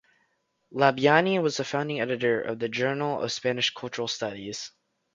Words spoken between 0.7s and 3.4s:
Labyani was the founding editor of the "Journal of